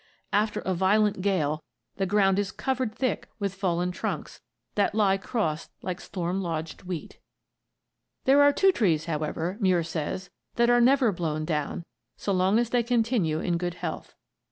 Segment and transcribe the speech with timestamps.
[0.33, 1.63] After a violent gale
[1.97, 4.41] the ground is covered thick with fallen trunks
[4.73, 7.19] that lie crossed like storm lodged wheat.
[8.25, 11.45] Muir: "Mountains of California." There are two trees, however, Muir says, that are never blown
[11.45, 11.85] down
[12.17, 14.15] so long as they continue in good health.